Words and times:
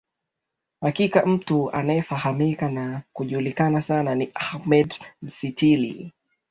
hakika 0.81 1.25
mtu 1.25 1.71
anayefahamika 1.71 2.69
na 2.69 3.01
kujulikana 3.13 3.81
sana 3.81 4.15
ni 4.15 4.31
ahmed 4.33 4.95
mistil 5.21 6.11